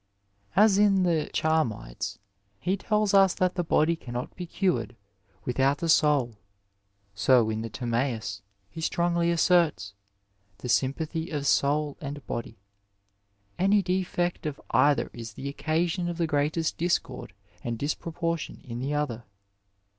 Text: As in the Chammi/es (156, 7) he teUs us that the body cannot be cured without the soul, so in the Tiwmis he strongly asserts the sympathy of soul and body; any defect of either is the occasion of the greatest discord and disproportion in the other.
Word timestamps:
As 0.55 0.79
in 0.79 1.03
the 1.03 1.29
Chammi/es 1.31 2.17
(156, 2.17 2.17
7) 2.17 2.17
he 2.61 2.75
teUs 2.77 3.13
us 3.13 3.35
that 3.35 3.53
the 3.53 3.63
body 3.63 3.95
cannot 3.95 4.35
be 4.35 4.47
cured 4.47 4.95
without 5.45 5.77
the 5.77 5.89
soul, 5.89 6.39
so 7.13 7.51
in 7.51 7.61
the 7.61 7.69
Tiwmis 7.69 8.41
he 8.67 8.81
strongly 8.81 9.29
asserts 9.29 9.93
the 10.57 10.69
sympathy 10.69 11.29
of 11.29 11.45
soul 11.45 11.97
and 12.01 12.25
body; 12.25 12.57
any 13.59 13.83
defect 13.83 14.47
of 14.47 14.59
either 14.71 15.11
is 15.13 15.33
the 15.33 15.47
occasion 15.47 16.09
of 16.09 16.17
the 16.17 16.25
greatest 16.25 16.79
discord 16.79 17.33
and 17.63 17.77
disproportion 17.77 18.59
in 18.63 18.79
the 18.79 18.95
other. 18.95 19.23